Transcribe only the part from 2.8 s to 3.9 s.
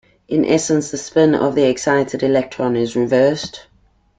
reversed.